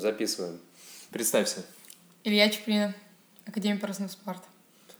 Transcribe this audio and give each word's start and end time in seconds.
записываем. 0.00 0.58
Представься. 1.10 1.64
Илья 2.24 2.48
Чуприна, 2.50 2.94
Академия 3.46 3.78
парусного 3.78 4.10
спорта. 4.10 4.44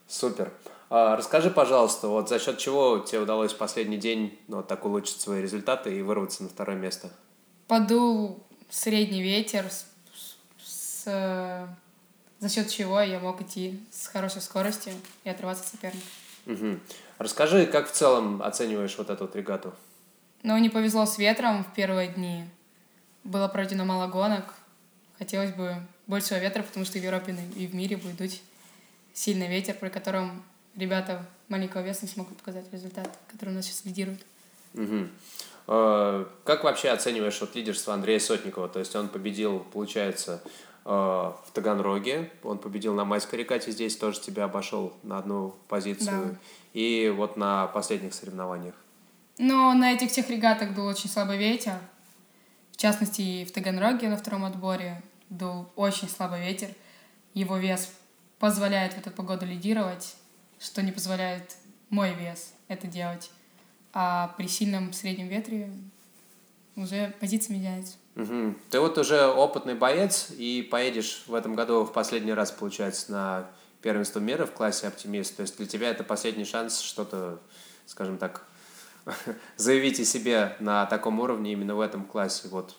Супер. 0.06 0.52
А, 0.90 1.16
расскажи, 1.16 1.50
пожалуйста, 1.50 2.08
вот 2.08 2.28
за 2.28 2.38
счет 2.38 2.58
чего 2.58 2.98
тебе 3.00 3.20
удалось 3.20 3.52
в 3.52 3.58
последний 3.58 3.98
день 3.98 4.38
ну, 4.48 4.58
вот 4.58 4.68
так 4.68 4.84
улучшить 4.84 5.20
свои 5.20 5.42
результаты 5.42 5.98
и 5.98 6.02
вырваться 6.02 6.42
на 6.42 6.48
второе 6.48 6.76
место? 6.76 7.10
Подул 7.66 8.42
средний 8.70 9.22
ветер, 9.22 9.66
с, 9.70 9.86
с, 10.64 11.68
за 12.38 12.48
счет 12.48 12.70
чего 12.70 13.00
я 13.00 13.20
мог 13.20 13.42
идти 13.42 13.78
с 13.90 14.06
хорошей 14.06 14.40
скоростью 14.40 14.94
и 15.24 15.28
отрываться 15.28 15.64
от 15.64 15.70
соперника. 15.70 16.06
Угу. 16.46 16.80
Расскажи, 17.18 17.66
как 17.66 17.90
в 17.90 17.92
целом 17.92 18.42
оцениваешь 18.42 18.96
вот 18.96 19.10
эту 19.10 19.24
вот 19.24 19.36
регату? 19.36 19.74
Ну, 20.42 20.56
не 20.56 20.70
повезло 20.70 21.04
с 21.04 21.18
ветром 21.18 21.64
в 21.64 21.74
первые 21.74 22.08
дни. 22.08 22.44
Было 23.24 23.48
пройдено 23.48 23.84
мало 23.84 24.06
гонок. 24.06 24.54
Хотелось 25.18 25.52
бы 25.52 25.76
большего 26.06 26.38
ветра, 26.38 26.62
потому 26.62 26.84
что 26.84 26.98
в 26.98 27.02
Европе 27.02 27.36
и 27.56 27.66
в 27.66 27.74
мире 27.74 27.96
будет 27.96 28.16
дуть 28.16 28.42
сильный 29.12 29.48
ветер, 29.48 29.74
при 29.74 29.88
котором 29.88 30.42
ребята 30.76 31.26
маленького 31.48 31.82
веса 31.82 32.00
не 32.02 32.08
смогут 32.08 32.36
показать 32.36 32.72
результат, 32.72 33.10
который 33.28 33.50
у 33.50 33.52
нас 33.52 33.66
сейчас 33.66 33.84
лидирует. 33.84 34.24
Угу. 34.74 35.08
Как 36.44 36.64
вообще 36.64 36.90
оцениваешь 36.90 37.40
вот 37.40 37.54
лидерство 37.54 37.92
Андрея 37.94 38.20
Сотникова? 38.20 38.68
То 38.68 38.78
есть 38.78 38.94
он 38.96 39.08
победил, 39.08 39.60
получается, 39.72 40.40
э, 40.84 40.88
в 40.88 41.50
Таганроге, 41.52 42.30
он 42.42 42.58
победил 42.58 42.94
на 42.94 43.04
майской 43.04 43.40
рекате 43.40 43.70
здесь, 43.70 43.96
тоже 43.96 44.20
тебя 44.20 44.44
обошел 44.44 44.94
на 45.02 45.18
одну 45.18 45.54
позицию, 45.68 46.30
да. 46.32 46.38
и 46.72 47.12
вот 47.14 47.36
на 47.36 47.66
последних 47.66 48.14
соревнованиях. 48.14 48.74
Но 49.36 49.74
на 49.74 49.92
этих 49.92 50.10
всех 50.10 50.30
регатах 50.30 50.70
был 50.70 50.86
очень 50.86 51.10
слабый 51.10 51.36
ветер, 51.36 51.74
в 52.78 52.80
частности, 52.80 53.20
и 53.22 53.44
в 53.44 53.50
Таганроге 53.50 54.08
на 54.08 54.16
втором 54.16 54.44
отборе 54.44 55.02
дул 55.30 55.66
очень 55.74 56.08
слабый 56.08 56.42
ветер, 56.42 56.68
его 57.34 57.56
вес 57.56 57.92
позволяет 58.38 58.92
в 58.92 58.98
эту 58.98 59.10
погоду 59.10 59.44
лидировать, 59.44 60.14
что 60.60 60.80
не 60.80 60.92
позволяет 60.92 61.56
мой 61.90 62.14
вес 62.14 62.52
это 62.68 62.86
делать. 62.86 63.32
А 63.92 64.32
при 64.38 64.46
сильном 64.46 64.92
среднем 64.92 65.26
ветре 65.26 65.72
уже 66.76 67.12
позиция 67.18 67.56
меняется. 67.56 67.96
Угу. 68.14 68.54
Ты 68.70 68.78
вот 68.78 68.96
уже 68.96 69.26
опытный 69.26 69.74
боец 69.74 70.30
и 70.30 70.62
поедешь 70.62 71.24
в 71.26 71.34
этом 71.34 71.56
году 71.56 71.82
в 71.82 71.92
последний 71.92 72.32
раз, 72.32 72.52
получается, 72.52 73.10
на 73.10 73.50
первенство 73.82 74.20
мира 74.20 74.46
в 74.46 74.52
классе 74.52 74.86
оптимист. 74.86 75.34
То 75.34 75.42
есть 75.42 75.56
для 75.56 75.66
тебя 75.66 75.90
это 75.90 76.04
последний 76.04 76.44
шанс 76.44 76.78
что-то, 76.78 77.40
скажем 77.86 78.18
так, 78.18 78.46
заявить 79.56 80.00
о 80.00 80.04
себе 80.04 80.56
на 80.60 80.86
таком 80.86 81.20
уровне 81.20 81.52
именно 81.52 81.74
в 81.74 81.80
этом 81.80 82.04
классе. 82.04 82.48
Вот 82.48 82.76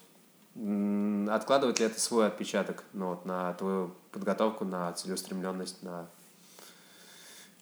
откладывает 1.29 1.79
ли 1.79 1.85
это 1.85 1.99
свой 1.99 2.27
отпечаток 2.27 2.83
ну, 2.93 3.09
вот, 3.09 3.25
на 3.25 3.53
твою 3.53 3.95
подготовку, 4.11 4.65
на 4.65 4.91
целеустремленность, 4.93 5.83
на 5.83 6.07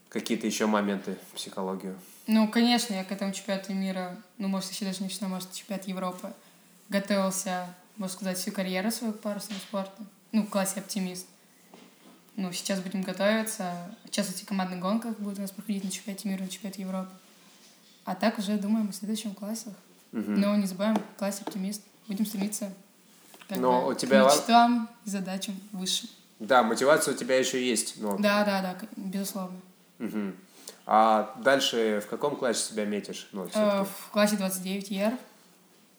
какие-то 0.09 0.47
еще 0.47 0.65
моменты, 0.65 1.17
психологию? 1.35 1.97
Ну, 2.25 2.47
конечно, 2.49 2.93
я 2.93 3.03
к 3.03 3.11
этому 3.11 3.33
чемпионату 3.33 3.73
мира, 3.73 4.17
ну, 4.37 4.47
может, 4.47 4.71
еще 4.71 4.85
даже 4.85 4.99
не 4.99 5.05
начинаю, 5.05 5.33
может, 5.33 5.51
чемпионат 5.53 5.87
Европы, 5.87 6.33
готовился, 6.89 7.67
можно 7.97 8.15
сказать, 8.15 8.37
всю 8.37 8.51
карьеру 8.51 8.91
свою 8.91 9.13
к 9.13 9.19
парусному 9.19 9.59
спорту. 9.59 10.05
Ну, 10.31 10.43
в 10.43 10.49
классе 10.49 10.79
оптимист. 10.79 11.27
Ну, 12.35 12.51
сейчас 12.51 12.79
будем 12.81 13.01
готовиться. 13.01 13.73
Участвовать 14.05 14.43
в 14.43 14.45
командных 14.45 14.79
гонках 14.79 15.17
будет 15.17 15.39
у 15.39 15.41
нас 15.41 15.51
проходить 15.51 15.83
на 15.83 15.91
чемпионате 15.91 16.29
мира, 16.29 16.41
на 16.43 16.49
чемпионате 16.49 16.81
Европы. 16.81 17.11
А 18.07 18.15
так 18.15 18.39
уже 18.39 18.57
думаем 18.57 18.89
о 18.89 18.93
следующем 18.93 19.35
классе. 19.35 19.67
Угу. 20.13 20.31
Но 20.31 20.55
не 20.55 20.65
забываем, 20.65 20.97
класс 21.17 21.41
оптимист. 21.45 21.81
Будем 22.07 22.25
стремиться 22.25 22.71
но 23.49 23.81
бы, 23.81 23.89
у 23.89 23.93
тебя... 23.93 24.23
к 24.23 24.33
мечтам 24.33 24.89
и 25.05 25.09
задачам 25.09 25.59
выше. 25.73 26.07
Да, 26.39 26.63
мотивация 26.63 27.13
у 27.13 27.17
тебя 27.17 27.37
еще 27.37 27.61
есть. 27.61 27.95
Но... 28.01 28.17
Да, 28.17 28.45
да, 28.45 28.61
да, 28.61 28.77
безусловно. 28.95 29.59
Угу. 29.99 30.31
А 30.85 31.35
дальше 31.43 32.01
в 32.05 32.09
каком 32.09 32.37
классе 32.37 32.71
себя 32.71 32.85
метишь? 32.85 33.27
Ну, 33.33 33.49
э, 33.53 33.83
в 33.83 34.09
классе 34.11 34.37
29 34.37 34.89
ЕР. 34.89 35.13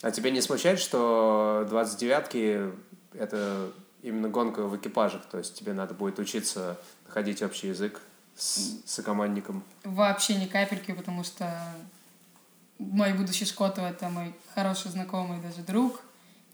А 0.01 0.11
тебя 0.11 0.31
не 0.31 0.41
смущает, 0.41 0.79
что 0.79 1.69
29-ки— 1.71 2.73
это 3.13 3.71
именно 4.03 4.31
гонка 4.31 4.63
в 4.63 4.75
экипажах? 4.77 5.27
То 5.27 5.37
есть 5.37 5.55
тебе 5.59 5.75
надо 5.75 5.93
будет 5.93 6.19
учиться 6.19 6.79
находить 7.07 7.43
общий 7.43 7.69
язык 7.69 8.01
с 8.35 8.81
сокомандником? 8.87 9.63
Вообще 9.85 10.37
ни 10.37 10.47
капельки, 10.47 10.93
потому 10.93 11.23
что 11.25 11.53
мой 12.79 13.13
будущий 13.13 13.45
Шкотов— 13.45 13.85
это 13.91 14.09
мой 14.09 14.35
хороший 14.55 14.91
знакомый, 14.91 15.41
даже 15.41 15.63
друг. 15.63 16.01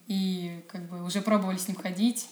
И 0.07 0.65
как 0.69 0.83
бы 0.89 1.03
уже 1.03 1.23
пробовали 1.23 1.57
с 1.57 1.69
ним 1.69 1.77
ходить, 1.77 2.29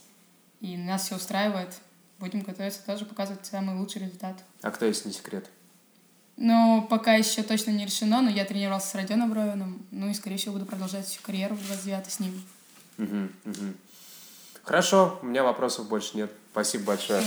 и 0.61 0.77
нас 0.77 1.07
все 1.07 1.17
устраивает. 1.17 1.75
Будем 2.19 2.43
готовиться 2.43 2.85
тоже 2.85 3.05
показывать 3.05 3.47
самый 3.47 3.77
лучший 3.77 4.03
результат. 4.03 4.37
А 4.61 4.71
кто 4.71 4.87
есть 4.87 5.07
не 5.07 5.13
секрет? 5.13 5.49
Ну, 6.37 6.87
пока 6.89 7.15
еще 7.15 7.43
точно 7.43 7.71
не 7.71 7.85
решено, 7.85 8.23
но 8.23 8.31
я 8.31 8.45
тренировался 8.45 8.89
с 8.89 8.95
Родионом 8.95 9.33
Ровиным, 9.33 9.87
ну 9.91 10.09
и, 10.09 10.15
скорее 10.15 10.37
всего, 10.37 10.55
буду 10.55 10.67
продолжать 10.67 11.07
всю 11.07 11.23
карьеру 11.23 11.55
в 11.55 11.67
29 11.67 12.11
с 12.11 12.21
ним. 12.21 12.45
Угу, 12.99 13.29
угу. 13.45 13.75
Хорошо, 14.63 15.19
у 15.23 15.27
меня 15.27 15.43
вопросов 15.43 15.89
больше 15.89 16.17
нет. 16.17 16.33
Спасибо 16.53 16.85
большое. 16.85 17.23